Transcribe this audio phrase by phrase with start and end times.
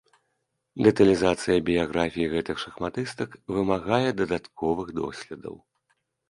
[0.85, 5.55] Дэталізацыя біяграфій гэтых шахматыстак вымагае дадатковых доследаў.